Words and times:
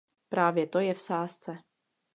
Právě 0.29 0.67
to 0.67 0.79
je 0.79 0.93
v 0.93 1.01
sázce. 1.01 1.57